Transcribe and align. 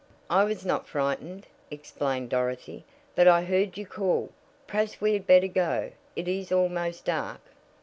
"I 0.31 0.45
was 0.45 0.65
not 0.65 0.87
frightened," 0.87 1.45
explained 1.69 2.31
Dorothy, 2.31 2.85
"but 3.13 3.27
I 3.27 3.43
heard 3.43 3.77
you 3.77 3.85
call. 3.85 4.31
Perhaps 4.65 4.99
we 4.99 5.13
had 5.13 5.27
better 5.27 5.47
go. 5.47 5.91
It 6.15 6.27
is 6.27 6.51
almost 6.51 7.05
dark." 7.05 7.41